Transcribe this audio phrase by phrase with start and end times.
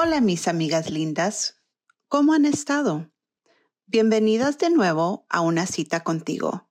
[0.00, 1.60] Hola mis amigas lindas,
[2.06, 3.10] ¿cómo han estado?
[3.86, 6.70] Bienvenidas de nuevo a una cita contigo.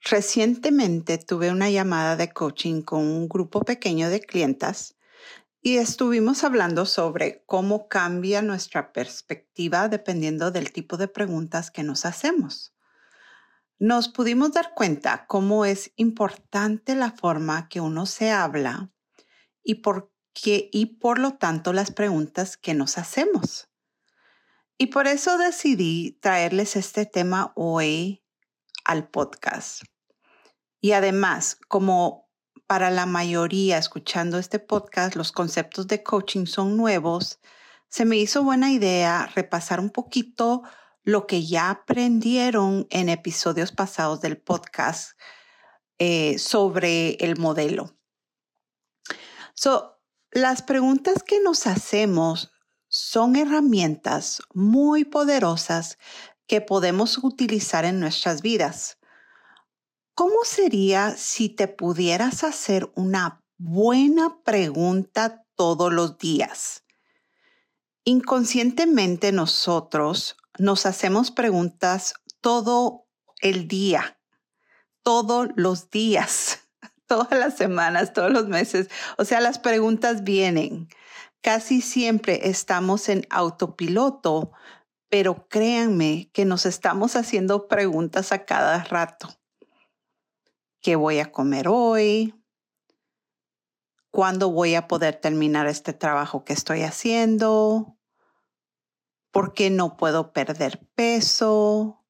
[0.00, 4.96] Recientemente tuve una llamada de coaching con un grupo pequeño de clientas
[5.62, 12.06] y estuvimos hablando sobre cómo cambia nuestra perspectiva dependiendo del tipo de preguntas que nos
[12.06, 12.72] hacemos.
[13.80, 18.92] Nos pudimos dar cuenta cómo es importante la forma que uno se habla
[19.64, 20.13] y por
[20.44, 23.68] y por lo tanto las preguntas que nos hacemos.
[24.76, 28.22] Y por eso decidí traerles este tema hoy
[28.84, 29.82] al podcast.
[30.80, 32.28] Y además, como
[32.66, 37.40] para la mayoría escuchando este podcast los conceptos de coaching son nuevos,
[37.88, 40.62] se me hizo buena idea repasar un poquito
[41.04, 45.12] lo que ya aprendieron en episodios pasados del podcast
[45.98, 47.96] eh, sobre el modelo.
[49.54, 49.93] So,
[50.34, 52.50] las preguntas que nos hacemos
[52.88, 55.96] son herramientas muy poderosas
[56.48, 58.98] que podemos utilizar en nuestras vidas.
[60.14, 66.82] ¿Cómo sería si te pudieras hacer una buena pregunta todos los días?
[68.02, 73.06] Inconscientemente nosotros nos hacemos preguntas todo
[73.40, 74.18] el día,
[75.04, 76.63] todos los días
[77.08, 78.88] todas las semanas, todos los meses.
[79.18, 80.88] O sea, las preguntas vienen.
[81.40, 84.52] Casi siempre estamos en autopiloto,
[85.08, 89.28] pero créanme que nos estamos haciendo preguntas a cada rato.
[90.80, 92.34] ¿Qué voy a comer hoy?
[94.10, 97.98] ¿Cuándo voy a poder terminar este trabajo que estoy haciendo?
[99.32, 102.04] ¿Por qué no puedo perder peso?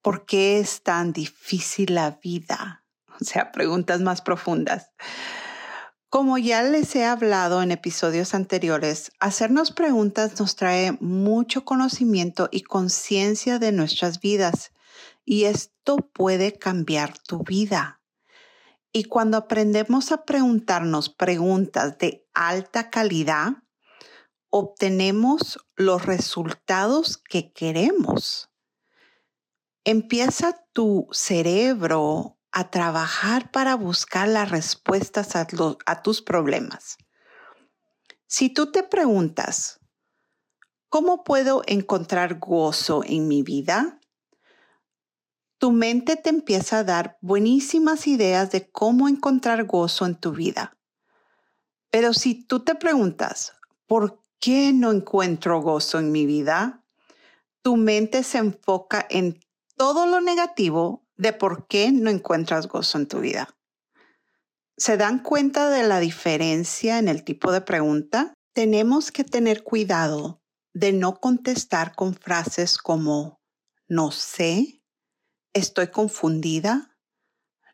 [0.00, 2.83] ¿Por qué es tan difícil la vida?
[3.20, 4.90] o sea, preguntas más profundas.
[6.08, 12.62] Como ya les he hablado en episodios anteriores, hacernos preguntas nos trae mucho conocimiento y
[12.62, 14.70] conciencia de nuestras vidas
[15.24, 18.00] y esto puede cambiar tu vida.
[18.92, 23.64] Y cuando aprendemos a preguntarnos preguntas de alta calidad,
[24.50, 28.50] obtenemos los resultados que queremos.
[29.82, 36.98] Empieza tu cerebro a trabajar para buscar las respuestas a, tus problemas.
[38.28, 39.80] Si tú te preguntas,
[40.88, 43.98] ¿cómo puedo encontrar gozo en mi vida?
[45.58, 50.76] Tu mente te empieza a dar buenísimas ideas de cómo encontrar gozo en tu vida.
[51.90, 53.54] Pero si tú te preguntas,
[53.88, 56.84] ¿por qué no encuentro gozo en mi vida?
[57.62, 59.40] Tu mente se enfoca en
[59.76, 63.56] todo lo negativo de por qué no encuentras gozo en tu vida.
[64.76, 68.34] ¿Se dan cuenta de la diferencia en el tipo de pregunta?
[68.52, 70.42] Tenemos que tener cuidado
[70.72, 73.40] de no contestar con frases como
[73.86, 74.82] no sé,
[75.52, 76.98] estoy confundida,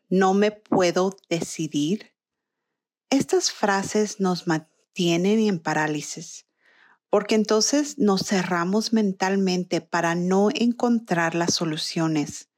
[0.09, 2.13] no me puedo decidir.
[3.09, 6.45] Estas frases nos mantienen en parálisis
[7.09, 12.50] porque entonces nos cerramos mentalmente para no encontrar las soluciones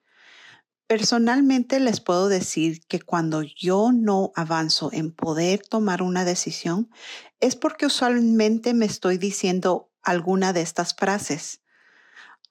[0.88, 6.90] Personalmente les puedo decir que cuando yo no avanzo en poder tomar una decisión
[7.40, 11.62] es porque usualmente me estoy diciendo alguna de estas frases.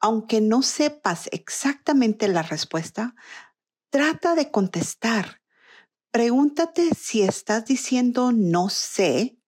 [0.00, 3.14] Aunque no sepas exactamente la respuesta,
[3.90, 5.42] trata de contestar.
[6.10, 9.38] Pregúntate si estás diciendo no sé,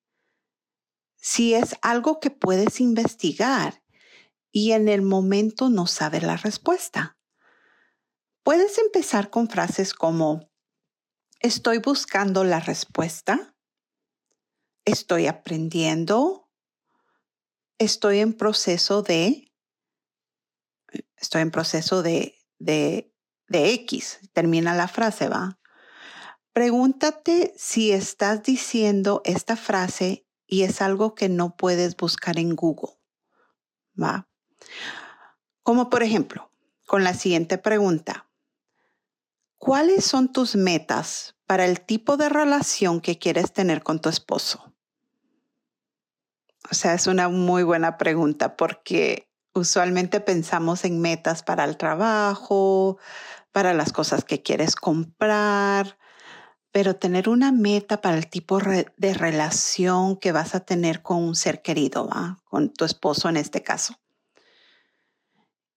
[1.16, 3.82] si es algo que puedes investigar
[4.52, 7.16] y en el momento no sabes la respuesta.
[8.44, 10.50] Puedes empezar con frases como,
[11.40, 13.56] estoy buscando la respuesta,
[14.84, 16.50] estoy aprendiendo,
[17.78, 19.50] estoy en proceso de,
[21.16, 23.10] estoy en proceso de, de,
[23.48, 25.58] X, termina la frase, ¿va?
[26.52, 32.98] Pregúntate si estás diciendo esta frase y es algo que no puedes buscar en Google,
[33.98, 34.28] ¿va?
[35.62, 36.50] Como por ejemplo,
[36.86, 38.28] con la siguiente pregunta.
[39.64, 44.74] ¿Cuáles son tus metas para el tipo de relación que quieres tener con tu esposo?
[46.70, 52.98] O sea, es una muy buena pregunta porque usualmente pensamos en metas para el trabajo,
[53.52, 55.96] para las cosas que quieres comprar,
[56.70, 61.34] pero tener una meta para el tipo de relación que vas a tener con un
[61.34, 62.10] ser querido,
[62.44, 63.94] con tu esposo en este caso.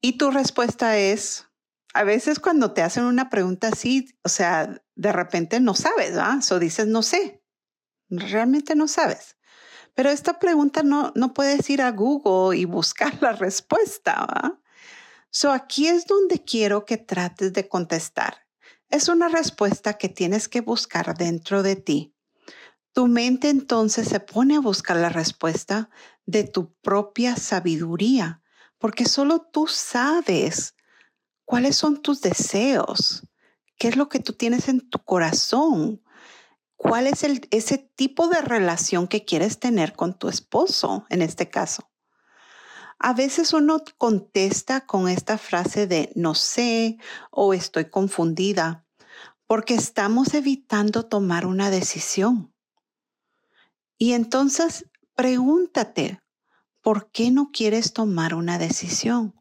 [0.01, 1.46] Y tu respuesta es,
[1.93, 6.39] a veces cuando te hacen una pregunta así, o sea, de repente no sabes, ¿va?
[6.51, 7.41] O dices, no sé,
[8.09, 9.37] realmente no sabes.
[9.93, 14.61] Pero esta pregunta no, no puedes ir a Google y buscar la respuesta, ¿va?
[15.29, 18.47] So aquí es donde quiero que trates de contestar.
[18.89, 22.15] Es una respuesta que tienes que buscar dentro de ti.
[22.93, 25.89] Tu mente entonces se pone a buscar la respuesta
[26.25, 28.41] de tu propia sabiduría,
[28.77, 30.76] porque solo tú sabes
[31.47, 33.25] cuáles son tus deseos,
[33.77, 36.03] qué es lo que tú tienes en tu corazón,
[36.75, 41.89] cuál es ese tipo de relación que quieres tener con tu esposo en este caso.
[42.99, 46.97] A veces uno contesta con esta frase de no sé
[47.31, 48.85] o estoy confundida
[49.45, 52.53] porque estamos evitando tomar una decisión.
[53.97, 56.19] Y entonces pregúntate,
[56.81, 59.36] ¿por qué no quieres tomar una decisión?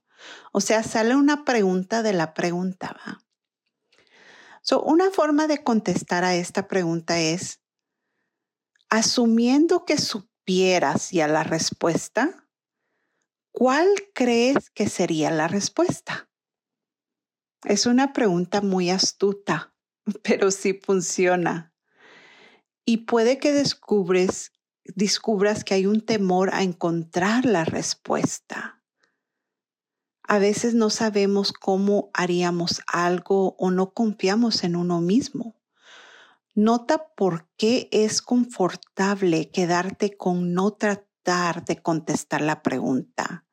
[0.59, 2.97] O sea, sale una pregunta de la pregunta,
[4.87, 7.61] una forma de contestar a esta pregunta es,
[8.89, 12.49] asumiendo que supieras ya la respuesta,
[13.53, 16.31] ¿cuál crees que sería la respuesta?
[17.63, 19.75] Es una pregunta muy astuta,
[20.23, 21.75] pero sí funciona.
[22.87, 24.53] Y puede que descubres,
[24.85, 28.76] descubras que hay un temor a encontrar la respuesta.
[30.29, 35.57] A veces no sabemos cómo haríamos algo o no confiamos en uno mismo.
[36.55, 43.47] Nota por qué es confortable quedarte con no tratar de contestar la pregunta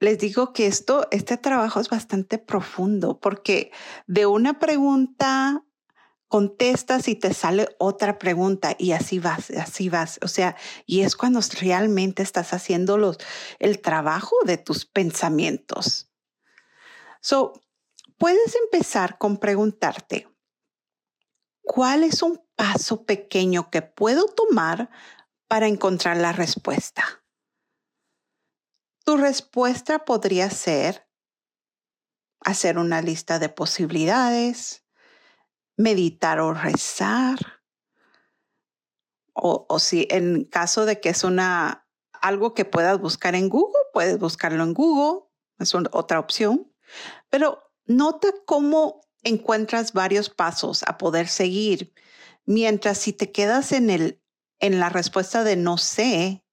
[0.00, 3.70] les digo que esto, este trabajo es bastante profundo porque
[4.06, 5.62] de una pregunta
[6.30, 10.20] contestas y te sale otra pregunta y así vas, así vas.
[10.22, 10.56] O sea,
[10.86, 13.16] y es cuando realmente estás haciendo
[13.58, 16.08] el trabajo de tus pensamientos.
[17.20, 17.60] So,
[18.16, 20.28] puedes empezar con preguntarte,
[21.62, 24.88] ¿cuál es un paso pequeño que puedo tomar
[25.48, 27.24] para encontrar la respuesta?
[29.04, 31.08] Tu respuesta podría ser
[32.42, 34.84] hacer una lista de posibilidades,
[35.80, 37.38] meditar o rezar.
[39.32, 41.86] O, si en caso de que es una
[42.20, 45.26] algo que puedas buscar en Google, puedes buscarlo en Google,
[45.58, 46.70] es otra opción.
[47.30, 51.94] Pero nota cómo encuentras varios pasos a poder seguir,
[52.44, 54.20] mientras si te quedas en el
[54.58, 56.44] en la respuesta de no sé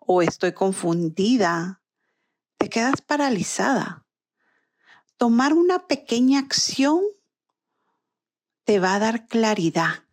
[0.00, 1.82] o estoy confundida
[2.58, 4.06] te quedas paralizada.
[5.16, 7.00] Tomar una pequeña acción
[8.66, 10.04] te va a dar claridad.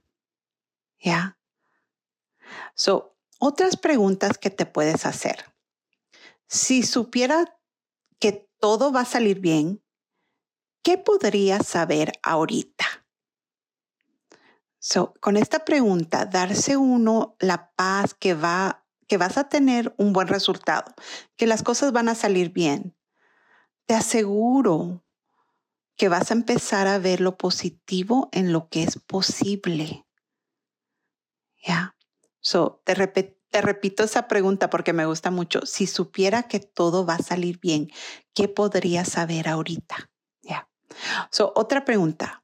[1.00, 1.38] ¿Ya?
[2.75, 5.53] So, otras preguntas que te puedes hacer.
[6.47, 7.59] Si supiera
[8.19, 9.83] que todo va a salir bien,
[10.83, 12.85] ¿qué podrías saber ahorita?
[14.79, 20.13] So, con esta pregunta, darse uno la paz que va que vas a tener un
[20.13, 20.93] buen resultado,
[21.36, 22.95] que las cosas van a salir bien.
[23.86, 25.02] Te aseguro
[25.95, 30.05] que vas a empezar a ver lo positivo en lo que es posible.
[31.65, 31.95] Ya.
[32.39, 32.95] So, te,
[33.50, 35.65] te repito esa pregunta porque me gusta mucho.
[35.65, 37.89] Si supiera que todo va a salir bien,
[38.33, 40.12] ¿qué podría saber ahorita?
[40.41, 40.69] Ya.
[41.31, 42.43] So, otra pregunta.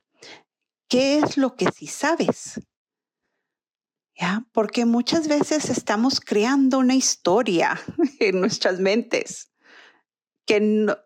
[0.87, 2.59] ¿Qué es lo que sí sabes?
[4.51, 7.79] Porque muchas veces estamos creando una historia
[8.19, 9.51] en nuestras mentes
[10.45, 10.97] que no,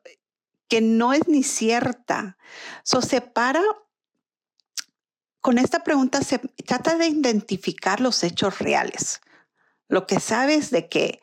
[0.74, 2.36] que no es ni cierta.
[2.82, 3.62] So, separa,
[5.40, 9.22] con esta pregunta se trata de identificar los hechos reales.
[9.88, 11.22] Lo que sabes de que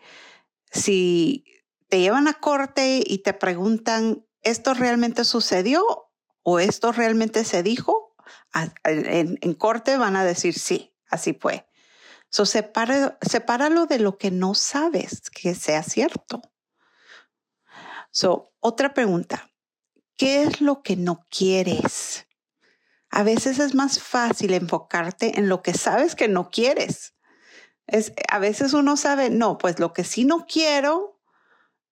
[0.70, 1.44] si
[1.88, 5.82] te llevan a corte y te preguntan, ¿esto realmente sucedió
[6.44, 8.14] o esto realmente se dijo?
[8.84, 11.66] En, en corte van a decir sí, así fue.
[12.28, 16.40] So, sepáralo de lo que no sabes que sea cierto.
[18.10, 19.50] So, otra pregunta.
[20.16, 22.26] ¿Qué es lo que no quieres?
[23.10, 27.14] A veces es más fácil enfocarte en lo que sabes que no quieres.
[27.86, 31.20] Es, a veces uno sabe, no, pues lo que sí no quiero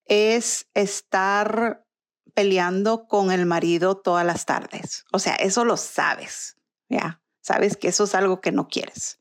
[0.05, 1.85] es estar
[2.35, 5.05] peleando con el marido todas las tardes.
[5.13, 6.57] O sea, eso lo sabes,
[6.89, 7.21] ¿ya?
[7.41, 9.21] Sabes que eso es algo que no quieres.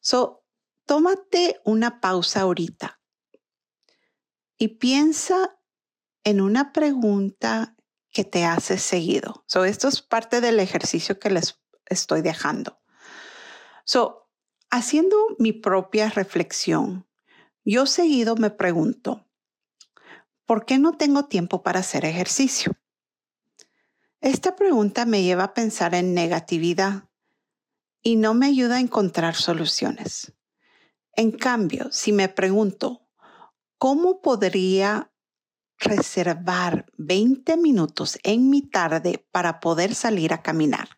[0.00, 0.44] So,
[0.84, 3.00] tómate una pausa ahorita
[4.58, 5.59] y piensa
[6.24, 7.76] en una pregunta
[8.12, 9.44] que te haces seguido.
[9.46, 12.80] So, esto es parte del ejercicio que les estoy dejando.
[13.84, 14.28] So,
[14.70, 17.06] haciendo mi propia reflexión,
[17.64, 19.26] yo seguido me pregunto,
[20.46, 22.72] ¿por qué no tengo tiempo para hacer ejercicio?
[24.20, 27.08] Esta pregunta me lleva a pensar en negatividad
[28.02, 30.32] y no me ayuda a encontrar soluciones.
[31.14, 33.08] En cambio, si me pregunto,
[33.78, 35.09] ¿cómo podría
[35.80, 40.88] reservar 20 minutos en mi tarde para poder salir a caminar?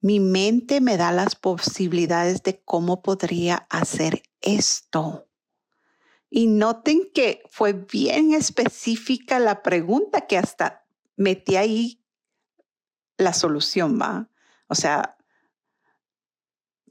[0.00, 5.28] Mi mente me da las posibilidades de cómo podría hacer esto.
[6.28, 10.84] Y noten que fue bien específica la pregunta que hasta
[11.16, 12.04] metí ahí
[13.16, 14.28] la solución, ¿va?
[14.66, 15.16] O sea,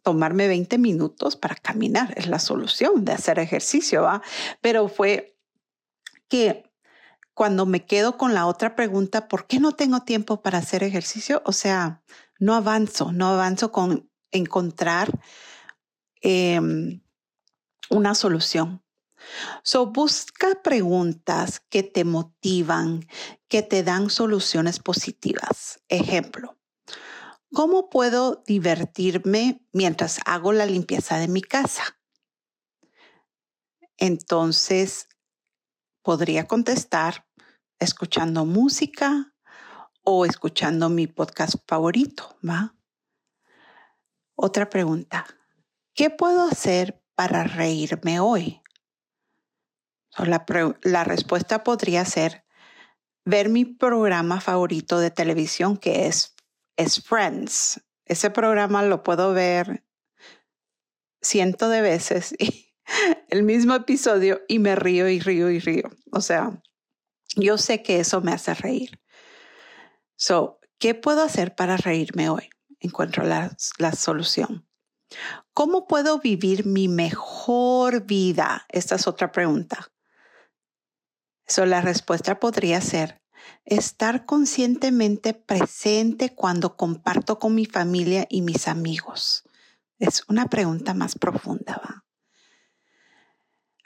[0.02, 4.22] tomarme 20 minutos para caminar es la solución de hacer ejercicio, ¿va?
[4.62, 5.33] Pero fue
[6.34, 6.68] que
[7.36, 11.44] cuando me quedo con la otra pregunta, ¿por qué no tengo tiempo para hacer ejercicio?
[11.46, 12.02] O sea,
[12.40, 15.12] no avanzo, no avanzo con encontrar
[16.22, 17.04] em,
[17.92, 18.84] una solución.
[19.62, 23.08] So, busca preguntas que te motivan,
[23.48, 25.84] que te dan soluciones positivas.
[25.88, 26.58] Ejemplo,
[27.54, 32.00] ¿Cómo puedo divertirme mientras hago la limpieza de mi casa?
[33.98, 35.08] Entonces,
[36.04, 37.28] podría contestar
[37.80, 39.34] escuchando música
[40.04, 42.76] o escuchando mi podcast favorito, ¿va?
[44.36, 45.26] Otra pregunta.
[45.96, 48.60] ¿Qué puedo hacer para reírme hoy?
[50.84, 52.46] la, respuesta podría ser
[53.26, 56.36] ver mi programa favorito de televisión que es
[56.78, 57.82] es Friends.
[58.06, 59.84] Ese programa lo puedo ver
[61.22, 62.63] cientos de veces y
[63.30, 65.90] el mismo episodio y me río y río y río.
[66.12, 66.62] O sea,
[67.36, 69.00] yo sé que eso me hace reír.
[70.16, 72.50] So, ¿qué puedo hacer para reírme hoy?
[72.80, 74.68] Encuentro la, la solución.
[75.54, 78.66] ¿Cómo puedo vivir mi mejor vida?
[78.70, 79.92] Esta es otra pregunta.
[81.48, 83.24] So, la respuesta podría ser
[83.66, 89.44] estar conscientemente presente cuando comparto con mi familia y mis amigos?
[90.00, 91.82] Es una pregunta más profunda.
[91.84, 92.04] ¿va?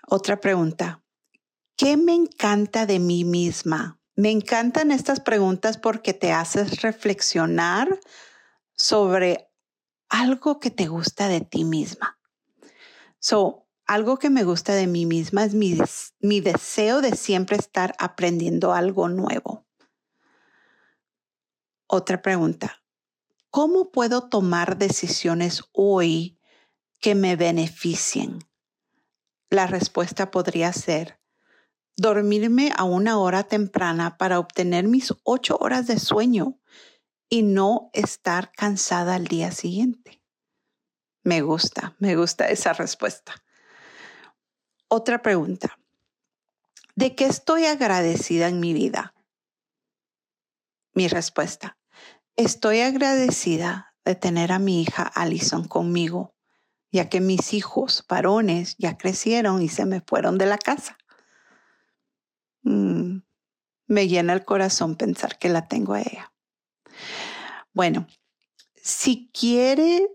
[0.09, 1.03] Otra pregunta.
[1.75, 3.99] ¿Qué me encanta de mí misma?
[4.15, 7.99] Me encantan estas preguntas porque te haces reflexionar
[8.71, 9.49] sobre
[10.07, 12.17] algo que te gusta de ti misma.
[13.19, 15.77] So, algo que me gusta de mí misma es mi,
[16.21, 19.67] mi deseo de siempre estar aprendiendo algo nuevo.
[21.85, 22.81] Otra pregunta.
[23.49, 26.39] ¿Cómo puedo tomar decisiones hoy
[27.01, 28.39] que me beneficien?
[29.49, 31.19] La respuesta podría ser
[31.95, 36.59] dormirme a una hora temprana para obtener mis ocho horas de sueño
[37.29, 40.21] y no estar cansada al día siguiente.
[41.23, 43.43] Me gusta, me gusta esa respuesta.
[44.87, 45.77] Otra pregunta.
[46.95, 49.13] ¿De qué estoy agradecida en mi vida?
[50.93, 51.77] Mi respuesta.
[52.35, 56.36] Estoy agradecida de tener a mi hija Allison conmigo,
[56.91, 60.97] ya que mis hijos varones ya crecieron y se me fueron de la casa.
[62.63, 63.19] Mm,
[63.87, 66.33] me llena el corazón pensar que la tengo a ella.
[67.73, 68.07] Bueno,
[68.75, 70.09] si quiere,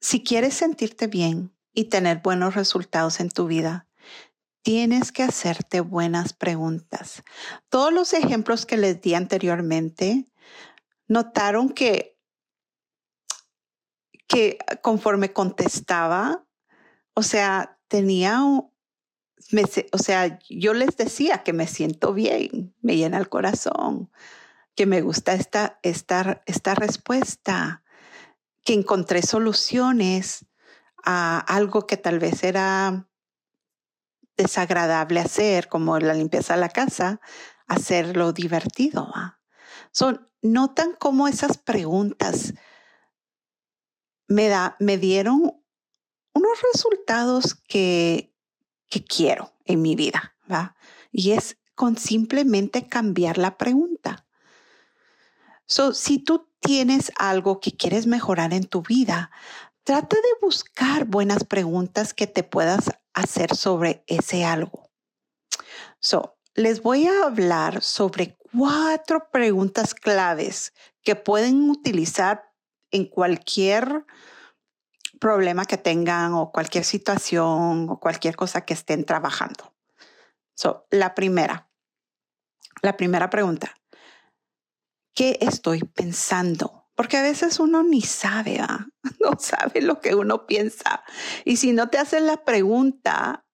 [0.00, 3.88] si quieres sentirte bien y tener buenos resultados en tu vida,
[4.62, 7.22] tienes que hacerte buenas preguntas.
[7.68, 10.26] Todos los ejemplos que les di anteriormente,
[11.06, 12.13] notaron que,
[14.26, 16.44] que conforme contestaba,
[17.14, 23.28] o sea, tenía, o sea, yo les decía que me siento bien, me llena el
[23.28, 24.10] corazón,
[24.74, 27.82] que me gusta esta, esta, esta respuesta,
[28.64, 30.46] que encontré soluciones
[31.04, 33.06] a algo que tal vez era
[34.36, 37.20] desagradable hacer, como la limpieza de la casa,
[37.66, 39.12] hacerlo divertido.
[39.92, 42.54] Son, notan cómo esas preguntas
[44.26, 45.60] me, da, me dieron
[46.32, 48.34] unos resultados que,
[48.88, 50.76] que quiero en mi vida, ¿va?
[51.12, 54.26] Y es con simplemente cambiar la pregunta.
[55.66, 59.30] So, si tú tienes algo que quieres mejorar en tu vida,
[59.82, 64.90] trata de buscar buenas preguntas que te puedas hacer sobre ese algo.
[66.00, 72.53] So, les voy a hablar sobre cuatro preguntas claves que pueden utilizar
[72.94, 74.06] en cualquier
[75.18, 79.74] problema que tengan o cualquier situación o cualquier cosa que estén trabajando.
[80.54, 81.68] So, la primera,
[82.82, 83.74] la primera pregunta,
[85.12, 86.88] ¿qué estoy pensando?
[86.94, 88.86] Porque a veces uno ni sabe, ¿ah?
[89.20, 91.02] no sabe lo que uno piensa.
[91.44, 93.44] Y si no te haces la pregunta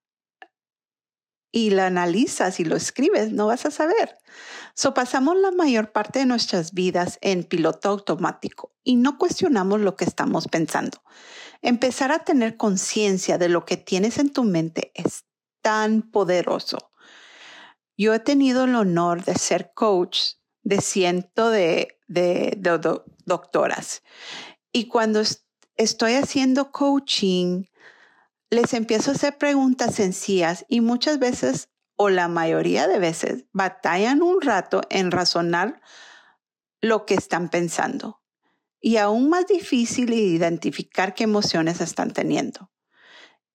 [1.51, 4.19] y la analizas y lo escribes, no vas a saber.
[4.75, 9.95] So pasamos la mayor parte de nuestras vidas en piloto automático y no cuestionamos lo
[9.95, 11.01] que estamos pensando.
[11.61, 15.25] Empezar a tener conciencia de lo que tienes en tu mente es
[15.61, 16.91] tan poderoso.
[17.97, 21.97] Yo he tenido el honor de ser coach de ciento de,
[23.25, 24.03] doctoras.
[24.71, 25.21] Y cuando
[25.75, 27.65] estoy haciendo coaching,
[28.49, 31.69] les empiezo a hacer preguntas sencillas y muchas veces,
[32.03, 35.83] o la mayoría de veces, batallan un rato en razonar
[36.81, 38.23] lo que están pensando.
[38.79, 42.71] Y aún más difícil identificar qué emociones están teniendo.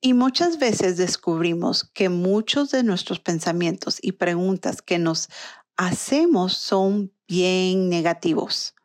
[0.00, 5.28] Y muchas veces descubrimos que muchos de nuestros pensamientos y preguntas que nos
[5.76, 8.76] hacemos son bien negativos.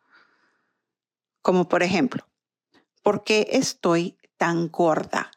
[1.44, 2.28] Como por ejemplo,
[3.04, 5.30] ¿por qué estoy tan gorda?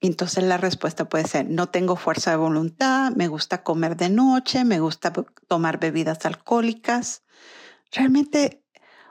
[0.00, 4.64] Entonces la respuesta puede ser, no tengo fuerza de voluntad, me gusta comer de noche,
[4.64, 5.12] me gusta
[5.46, 7.22] tomar bebidas alcohólicas.
[7.92, 8.64] Realmente,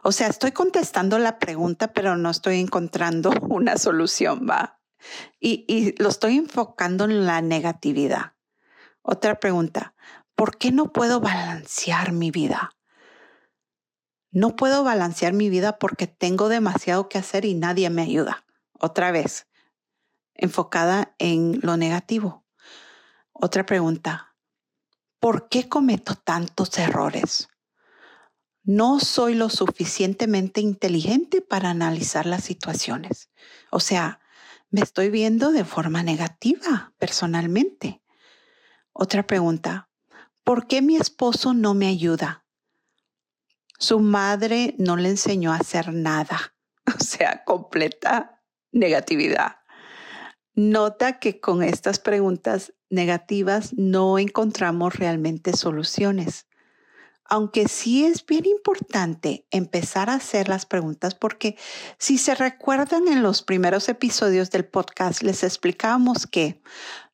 [0.04, 4.82] o sea, estoy contestando la pregunta, pero no estoy encontrando una solución, ¿va?
[5.40, 8.34] Y, y lo estoy enfocando en la negatividad.
[9.04, 9.94] Otra pregunta,
[10.36, 12.72] ¿por qué no puedo balancear mi vida?
[14.32, 18.44] No puedo balancear mi vida porque tengo demasiado que hacer y nadie me ayuda.
[18.80, 19.49] Otra vez,
[20.40, 22.46] enfocada en lo negativo.
[23.34, 24.36] Otra pregunta,
[25.20, 27.50] ¿por qué cometo tantos errores?
[28.64, 33.30] No soy lo suficientemente inteligente para analizar las situaciones.
[33.72, 34.20] O sea,
[34.70, 38.02] me estoy viendo de forma negativa personalmente.
[38.94, 39.90] Otra pregunta,
[40.44, 42.46] ¿por qué mi esposo no me ayuda?
[43.78, 49.59] Su madre no le enseñó a hacer nada, o sea, completa negatividad.
[50.56, 56.48] Nota que con estas preguntas negativas no encontramos realmente soluciones.
[57.24, 61.58] Aunque sí es bien importante empezar a hacer las preguntas porque
[62.00, 66.60] si se recuerdan en los primeros episodios del podcast les explicábamos que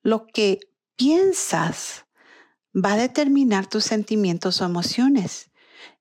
[0.03, 0.59] lo que
[0.95, 2.05] piensas
[2.73, 5.51] va a determinar tus sentimientos o emociones.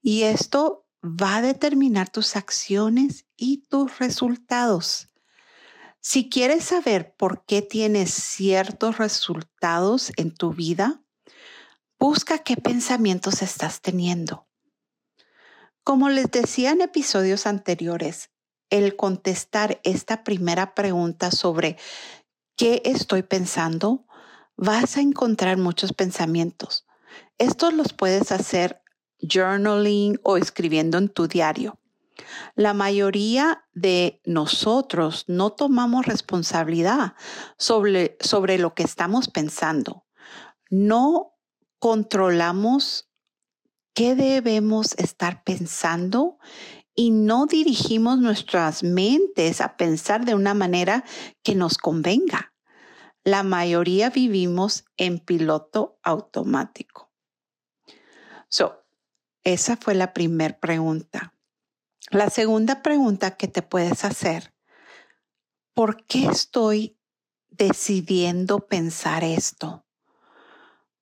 [0.03, 5.09] Y esto va a determinar tus acciones y tus resultados.
[6.07, 11.03] Si quieres saber por qué tienes ciertos resultados en tu vida,
[11.99, 14.47] busca qué pensamientos estás teniendo.
[15.83, 18.31] Como les decía en episodios anteriores,
[18.69, 21.79] el contestar esta primera pregunta sobre
[22.55, 24.07] qué estoy pensando
[24.59, 26.87] vas a encontrar muchos pensamientos.
[27.39, 28.83] Estos los puedes hacer
[29.23, 31.79] journaling o escribiendo en tu diario.
[32.55, 37.15] La mayoría de nosotros no tomamos responsabilidad
[37.59, 40.05] sobre, sobre lo que estamos pensando.
[40.71, 41.35] No
[41.79, 43.11] controlamos
[43.95, 46.39] qué debemos estar pensando
[46.95, 51.05] y no dirigimos nuestras mentes a pensar de una manera
[51.43, 52.55] que nos convenga
[53.25, 57.11] la mayoría vivimos en piloto automático.
[58.49, 58.85] So,
[59.43, 61.34] esa fue la primera pregunta.
[62.11, 64.55] La segunda pregunta que te puedes hacer,
[65.75, 66.99] ¿por qué estoy
[67.49, 69.85] decidiendo pensar esto?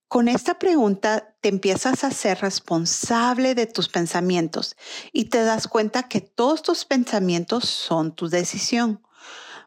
[0.08, 4.76] Con esta pregunta te empiezas a ser responsable de tus pensamientos
[5.12, 9.02] y te das cuenta que todos tus pensamientos son tu decisión.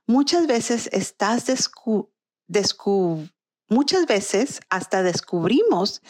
[0.06, 2.15] Muchas veces estás descubriendo
[3.67, 6.02] muchas veces hasta descubrimos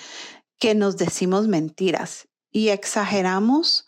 [0.59, 3.87] que nos decimos mentiras y exageramos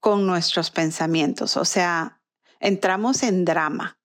[0.00, 2.22] con nuestros pensamientos, o sea,
[2.60, 3.98] entramos en drama.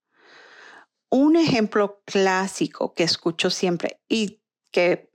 [1.10, 5.12] Un ejemplo clásico que escucho siempre y que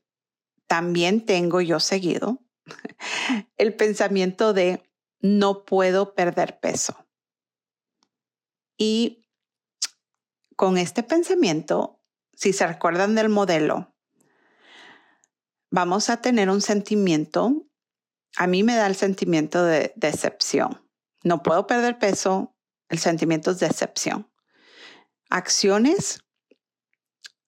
[0.67, 2.38] también tengo yo seguido,
[3.57, 4.83] el pensamiento de
[5.21, 6.97] no puedo perder peso.
[8.77, 9.27] Y
[10.55, 11.99] con este pensamiento
[12.38, 13.93] si se recuerdan del modelo,
[15.73, 17.67] vamos a tener un sentimiento,
[18.37, 20.83] a mí me da el sentimiento de decepción.
[21.25, 22.55] No puedo perder peso,
[22.88, 24.31] el sentimiento es decepción.
[25.31, 26.21] Acciones,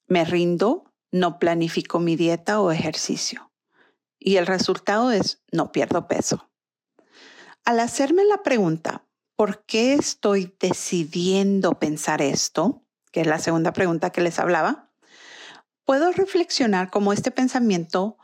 [0.06, 3.52] me rindo, no planifico mi dieta o ejercicio.
[4.18, 6.50] Y el resultado es no pierdo peso.
[7.64, 12.84] Al hacerme la pregunta, ¿por qué estoy decidiendo pensar esto?
[13.12, 14.92] Que es la segunda pregunta que les hablaba.
[15.84, 18.18] Puedo reflexionar cómo este pensamiento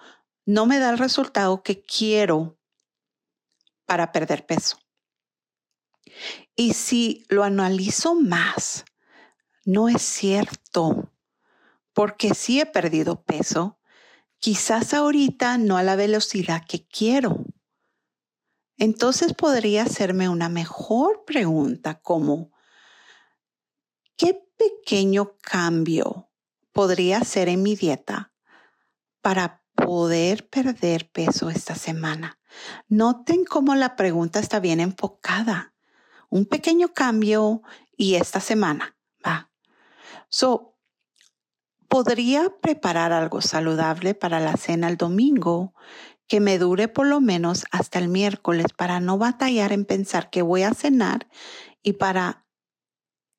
[0.47, 2.59] no me da el resultado que quiero
[3.85, 4.79] para perder peso.
[6.55, 8.85] Y si lo analizo más,
[9.65, 11.13] no es cierto,
[11.93, 13.79] porque sí he perdido peso,
[14.39, 17.45] quizás ahorita no a la velocidad que quiero.
[18.79, 22.53] Entonces podría hacerme una mejor pregunta como,
[24.17, 26.31] ¿qué pequeño cambio
[26.73, 28.33] podría hacer en mi dieta
[29.23, 32.39] para poder perder peso esta semana?
[32.89, 35.75] Noten cómo la pregunta está bien enfocada.
[36.29, 37.63] Un pequeño cambio
[37.97, 39.51] y esta semana, va.
[40.29, 40.77] So,
[41.89, 45.75] podría preparar algo saludable para la cena el domingo
[46.27, 50.43] que me dure por lo menos hasta el miércoles para no batallar en pensar que
[50.43, 51.29] voy a cenar
[51.83, 52.45] y para,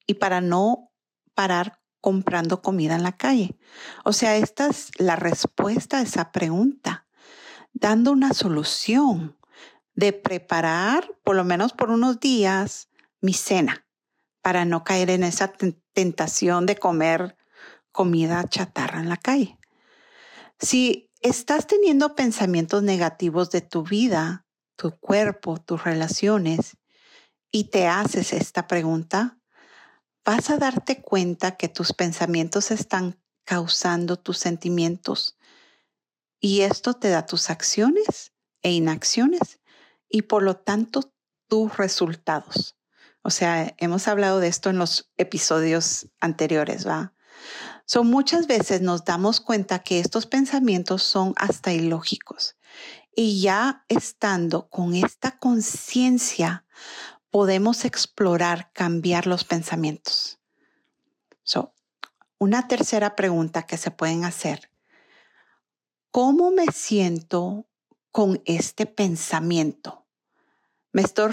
[0.05, 0.91] y para no
[1.33, 3.57] parar comprando comida en la calle.
[4.05, 7.05] O sea, esta es la respuesta a esa pregunta,
[7.73, 9.37] dando una solución
[9.93, 12.87] de preparar por lo menos por unos días
[13.19, 13.85] mi cena
[14.41, 15.51] para no caer en esa
[15.91, 17.35] tentación de comer
[17.91, 19.59] comida chatarra en la calle.
[20.59, 24.45] Si estás teniendo pensamientos negativos de tu vida,
[24.77, 26.77] tu cuerpo, tus relaciones,
[27.51, 29.36] y te haces esta pregunta,
[30.27, 35.37] vas a darte cuenta que tus pensamientos están causando tus sentimientos.
[36.41, 39.61] Y esto te da tus acciones e inacciones
[40.09, 41.13] y por lo tanto
[41.47, 42.75] tus resultados.
[43.21, 47.13] O sea, hemos hablado de esto en los episodios anteriores, ¿va?
[47.85, 52.57] So, muchas veces nos damos cuenta que estos pensamientos son hasta ilógicos.
[53.15, 56.65] Y ya estando con esta conciencia,
[57.37, 60.39] podemos explorar, cambiar los pensamientos.
[61.43, 61.75] So,
[62.39, 64.71] una tercera pregunta que se pueden hacer.
[66.09, 67.67] ¿Cómo me siento
[68.09, 70.07] con este pensamiento?
[70.91, 71.29] Me estoy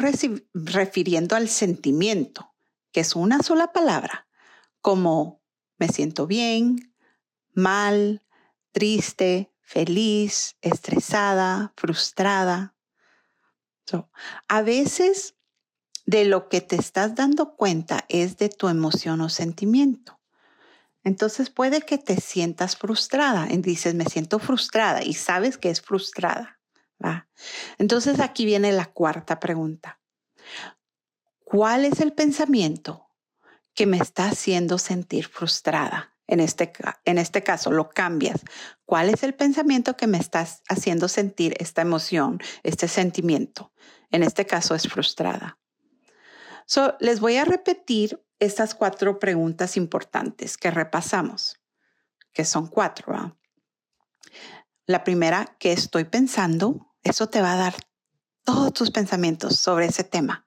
[0.52, 2.54] refiriendo al sentimiento,
[2.92, 4.28] que es una sola palabra,
[4.82, 5.40] como
[5.78, 6.94] me siento bien,
[7.54, 8.26] mal,
[8.72, 12.76] triste, feliz, estresada, frustrada.
[14.48, 15.34] a veces
[16.06, 20.20] de lo que te estás dando cuenta es de tu emoción o sentimiento.
[21.02, 25.80] Entonces puede que te sientas frustrada y dices, me siento frustrada y sabes que es
[25.80, 26.58] frustrada.
[27.76, 30.00] Entonces aquí viene la cuarta pregunta.
[31.44, 33.04] ¿Cuál es el pensamiento
[33.74, 36.12] que me está haciendo sentir frustrada.
[36.26, 36.72] En este,
[37.04, 38.40] en este caso, lo cambias.
[38.86, 43.72] ¿Cuál es el pensamiento que me está haciendo sentir esta emoción, este sentimiento?
[44.10, 45.58] En este caso es frustrada.
[46.66, 51.60] So, les voy a repetir estas cuatro preguntas importantes que repasamos,
[52.32, 53.38] que son cuatro.
[54.86, 56.94] La primera, ¿qué estoy pensando?
[57.02, 57.74] Eso te va a dar
[58.44, 60.46] todos tus pensamientos sobre ese tema.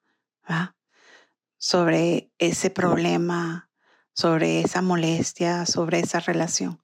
[1.60, 3.72] sobre ese problema,
[4.14, 6.82] sobre esa molestia, sobre esa relación.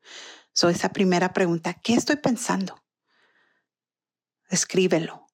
[0.53, 2.83] So, esa primera pregunta, ¿qué estoy pensando?
[4.49, 5.27] Escríbelo.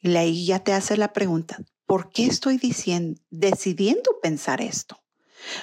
[0.00, 1.58] Y ahí ya te hace la pregunta,
[1.88, 5.02] ¿por qué estoy diciendo, decidiendo pensar esto?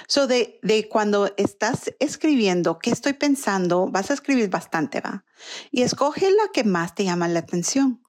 [0.08, 3.86] So, de, de cuando estás escribiendo, ¿qué estoy pensando?
[3.86, 5.24] Vas a escribir bastante, ¿va?
[5.70, 8.02] Y escoge la que más te llama la atención.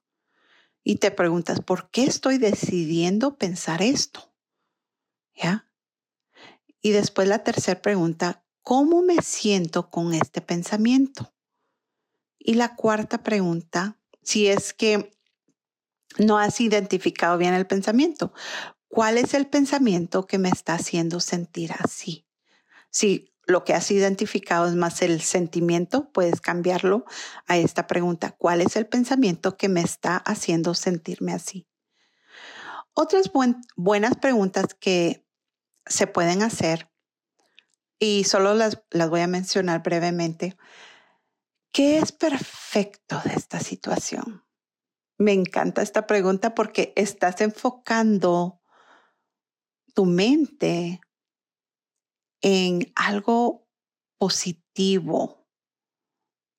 [0.82, 4.34] Y te preguntas, ¿por qué estoy decidiendo pensar esto?
[5.36, 5.70] ¿Ya?
[6.82, 11.32] Y después la tercera pregunta, ¿cómo me siento con este pensamiento?
[12.40, 15.12] Y la cuarta pregunta, si es que
[16.16, 18.32] no has identificado bien el pensamiento,
[18.88, 22.26] ¿cuál es el pensamiento que me está haciendo sentir así?
[22.90, 27.04] Si lo que has identificado es más el sentimiento, puedes cambiarlo
[27.46, 31.66] a esta pregunta, ¿cuál es el pensamiento que me está haciendo sentirme así?
[32.92, 33.30] Otras
[33.76, 35.24] buenas preguntas que
[35.86, 36.90] se pueden hacer
[37.98, 40.56] y solo las, voy a mencionar brevemente.
[41.72, 44.44] ¿Qué es perfecto de esta situación?
[45.18, 48.60] Me encanta esta pregunta porque estás enfocando
[49.94, 51.00] tu mente
[52.40, 53.66] en algo
[54.18, 55.46] positivo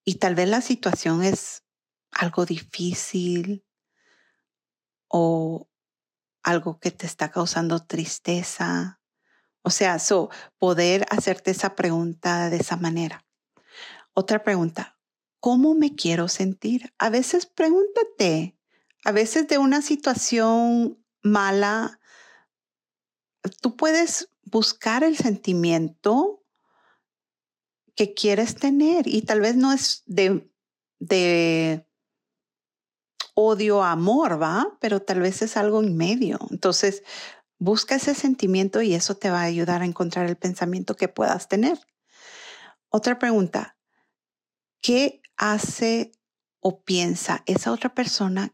[0.05, 1.63] y tal vez la situación es
[2.11, 3.65] algo difícil
[5.07, 5.69] o
[6.43, 8.99] algo que te está causando tristeza
[9.61, 13.25] o sea, so, poder hacerte esa pregunta de esa manera.
[14.13, 14.97] Otra pregunta,
[15.39, 16.93] ¿cómo me quiero sentir?
[16.97, 18.57] A veces pregúntate,
[19.03, 21.99] a veces de una situación mala,
[23.61, 26.43] tú puedes buscar el sentimiento
[27.95, 30.49] que quieres tener y tal vez no es de,
[33.33, 34.77] odio, amor, ¿va?
[34.79, 36.39] Pero tal vez es algo en medio.
[36.49, 37.03] Entonces,
[37.57, 41.47] busca ese sentimiento y eso te va a ayudar a encontrar el pensamiento que puedas
[41.47, 41.79] tener.
[42.89, 43.77] Otra pregunta,
[44.81, 46.11] ¿qué hace
[46.59, 48.51] o piensa esa otra persona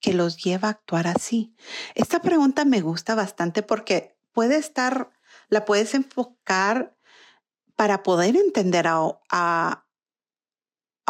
[0.00, 1.54] que los lleva a actuar así?
[1.94, 5.10] Esta pregunta me gusta bastante porque puede estar,
[5.48, 6.96] la puedes enfocar
[7.76, 9.84] para poder entender a, a,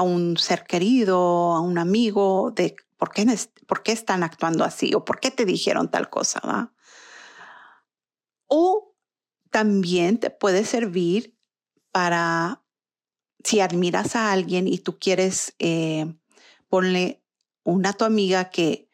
[0.02, 1.16] un ser querido,
[1.54, 3.26] a un amigo, de por qué,
[3.66, 6.74] por qué están actuando así o por qué te dijeron tal cosa, ¿va?
[8.46, 8.94] O
[9.50, 11.38] también te puede servir
[11.90, 12.62] para
[13.44, 16.06] si admiras a alguien y tú quieres eh,
[16.70, 18.90] una a tu amiga que,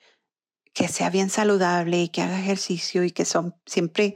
[0.73, 4.15] que sea bien saludable y que haga ejercicio y que son, siempre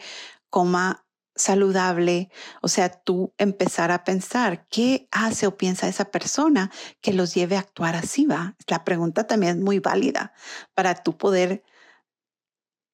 [0.50, 1.04] coma
[1.38, 2.30] saludable,
[2.62, 7.56] o sea, tú empezar a pensar qué hace o piensa esa persona que los lleve
[7.56, 8.56] a actuar así, va.
[8.66, 10.32] La pregunta también es muy válida
[10.74, 11.62] para tú poder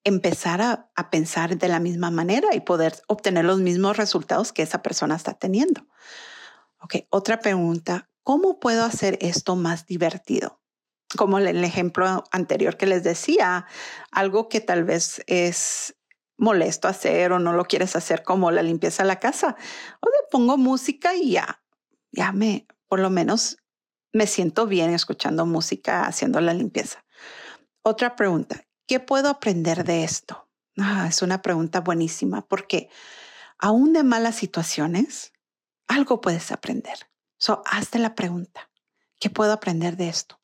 [0.03, 4.83] empezar a, pensar de la misma manera y poder obtener los mismos resultados que esa
[4.83, 5.87] persona está teniendo.
[6.85, 10.61] Ok, otra pregunta, ¿cómo puedo hacer esto más divertido?
[11.17, 13.65] Como el ejemplo anterior que les decía,
[14.11, 15.95] algo que tal vez es
[16.37, 19.55] molesto hacer o no lo quieres hacer como la limpieza de la casa.
[19.99, 21.63] O le pongo música y ya,
[22.11, 23.57] ya me, por lo menos
[24.13, 27.03] me siento bien escuchando música haciendo la limpieza.
[27.81, 30.51] Otra pregunta, ¿qué puedo aprender de esto?
[30.77, 32.89] Ah, es una pregunta buenísima porque
[33.57, 35.31] aún de malas situaciones,
[35.87, 36.97] algo puedes aprender.
[37.37, 38.69] So, hazte la pregunta.
[39.19, 40.39] ¿Qué puedo aprender de esto?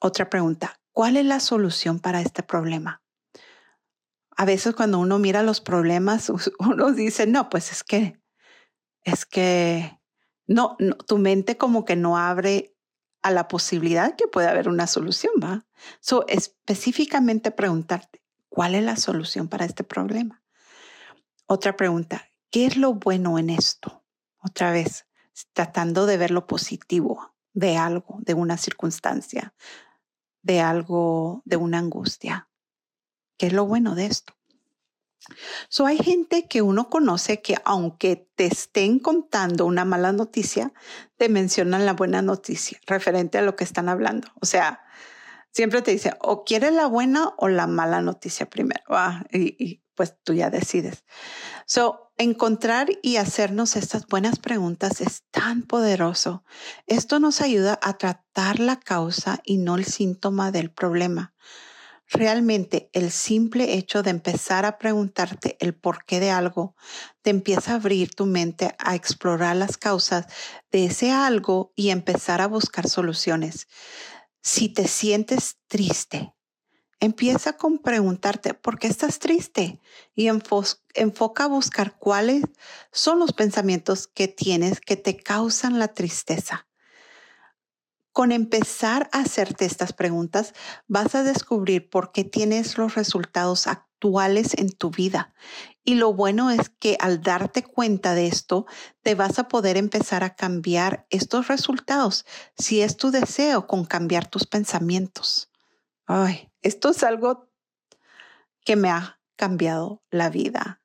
[0.00, 0.80] Otra pregunta.
[0.92, 3.02] ¿Cuál es la solución para este problema?
[4.36, 8.20] A veces cuando uno mira los problemas, uno dice, no, pues es que,
[9.04, 9.98] es que,
[10.46, 12.74] no, no tu mente como que no abre
[13.22, 15.64] a la posibilidad que puede haber una solución, ¿va?
[16.00, 20.42] So, específicamente preguntarte, ¿cuál es la solución para este problema?
[21.46, 24.04] Otra pregunta, ¿Qué es lo bueno en esto?
[24.38, 25.06] Otra vez,
[25.54, 29.54] tratando de ver lo positivo de algo, de una circunstancia,
[30.42, 32.50] de algo, de una angustia.
[33.38, 34.34] ¿Qué es lo bueno de esto?
[35.70, 40.74] So, hay gente que uno conoce que aunque te estén contando una mala noticia,
[41.16, 44.28] te mencionan la buena noticia referente a lo que están hablando.
[44.42, 44.84] O sea,
[45.52, 48.84] siempre te dice o quieres la buena o la mala noticia primero.
[48.88, 51.04] Ah, y, y, pues tú ya decides.
[51.74, 56.44] So, Encontrar y hacernos estas buenas preguntas es tan poderoso.
[56.86, 61.34] Esto nos ayuda a tratar la causa y no el síntoma del problema.
[62.06, 66.76] Realmente el simple hecho de empezar a preguntarte el porqué de algo
[67.22, 70.26] te empieza a abrir tu mente a explorar las causas
[70.70, 73.66] de ese algo y empezar a buscar soluciones.
[74.42, 76.34] Si te sientes triste,
[77.02, 79.80] Empieza con preguntarte, ¿por qué estás triste?
[80.14, 82.44] Y enfoca a buscar cuáles
[82.92, 86.68] son los pensamientos que tienes que te causan la tristeza.
[88.12, 90.54] Con empezar a hacerte estas preguntas,
[90.86, 95.34] vas a descubrir por qué tienes los resultados actuales en tu vida.
[95.82, 98.64] Y lo bueno es que al darte cuenta de esto,
[99.02, 104.28] te vas a poder empezar a cambiar estos resultados, si es tu deseo, con cambiar
[104.28, 105.51] tus pensamientos.
[106.06, 107.50] Ay, esto es algo
[108.64, 110.82] que me ha cambiado la vida.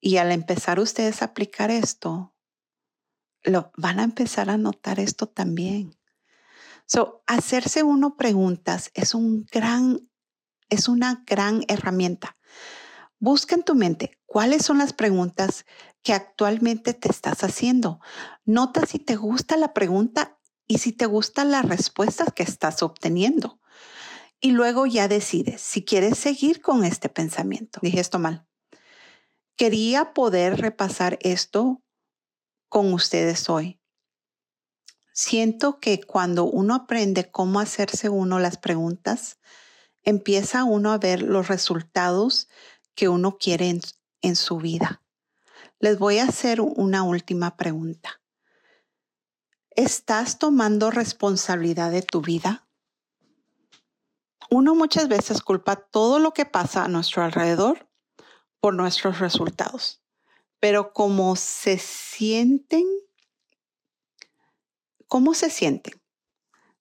[0.00, 2.34] Y al empezar ustedes a aplicar esto,
[3.42, 5.98] lo, van a empezar a notar esto también.
[6.86, 10.08] So, hacerse uno preguntas es un gran,
[10.68, 12.36] es una gran herramienta.
[13.18, 15.66] Busca en tu mente cuáles son las preguntas
[16.02, 18.00] que actualmente te estás haciendo.
[18.44, 20.37] Nota si te gusta la pregunta
[20.68, 23.58] y si te gustan las respuestas que estás obteniendo
[24.40, 27.80] y luego ya decides si quieres seguir con este pensamiento.
[27.82, 28.46] Dije esto mal.
[29.56, 31.82] Quería poder repasar esto
[32.68, 33.80] con ustedes hoy.
[35.12, 39.38] Siento que cuando uno aprende cómo hacerse uno las preguntas,
[40.04, 42.48] empieza uno a ver los resultados
[42.94, 43.80] que uno quiere en,
[44.22, 45.02] en su vida.
[45.80, 48.20] Les voy a hacer una última pregunta.
[49.78, 52.66] ¿Estás tomando responsabilidad de tu vida?
[54.50, 57.88] Uno muchas veces culpa todo lo que pasa a nuestro alrededor
[58.58, 60.02] por nuestros resultados,
[60.58, 62.86] pero cómo se sienten,
[65.06, 66.02] ¿cómo se sienten?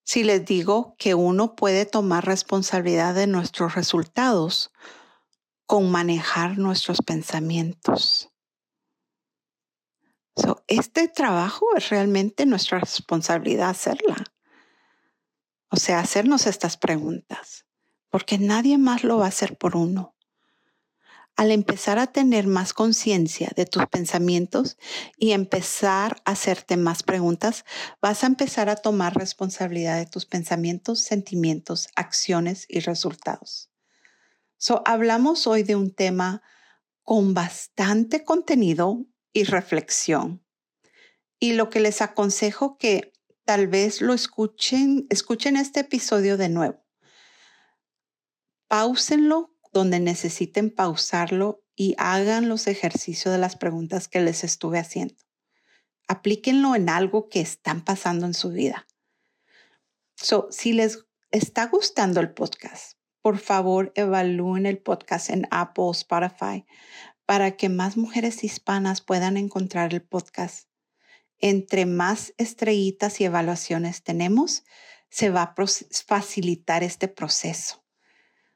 [0.02, 4.72] Si les digo que uno puede tomar responsabilidad de nuestros resultados,
[5.68, 8.32] con manejar nuestros pensamientos.
[10.68, 14.24] Este trabajo es realmente nuestra responsabilidad hacerla.
[15.70, 17.66] O sea, hacernos estas preguntas,
[18.10, 20.18] porque nadie más lo va a hacer por uno
[21.38, 24.76] al empezar a tener más conciencia de tus pensamientos
[25.18, 27.64] y empezar a hacerte más preguntas,
[28.02, 33.70] vas a empezar a tomar responsabilidad de tus pensamientos, sentimientos, acciones y resultados.
[34.58, 36.42] So, hablamos hoy de un tema
[37.04, 39.06] con bastante contenido
[39.38, 40.44] y reflexión.
[41.40, 43.14] Y lo que les aconsejo que
[43.46, 46.84] tal vez lo escuchen, escuchen este episodio de nuevo.
[48.68, 55.14] Páusenlo donde necesiten pausarlo y hagan los ejercicios de las preguntas que les estuve haciendo.
[56.08, 58.88] Aplíquenlo en algo que están pasando en su vida.
[60.16, 66.66] So, si les está gustando el podcast, por favor evalúen el podcast en Apple Spotify
[67.28, 70.70] para que más mujeres hispanas puedan encontrar el podcast.
[71.40, 74.64] Entre más estrellitas y evaluaciones tenemos,
[75.10, 75.56] se va a
[76.06, 77.84] facilitar este proceso.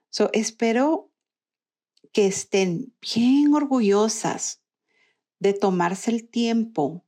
[0.10, 1.12] So, espero
[2.14, 4.64] que estén bien orgullosas
[5.40, 7.06] de tomarse el tiempo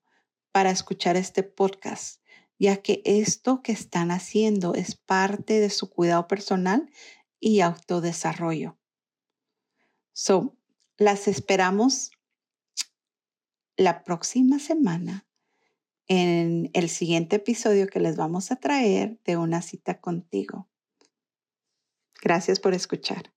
[0.51, 2.21] para escuchar este podcast,
[2.59, 6.91] ya que esto que están haciendo es parte de su cuidado personal
[7.39, 8.77] y autodesarrollo.
[10.11, 10.57] So,
[10.97, 12.11] las esperamos
[13.75, 15.25] la próxima semana
[16.07, 20.69] en el siguiente episodio que les vamos a traer de una cita contigo.
[22.21, 23.33] Gracias por escuchar.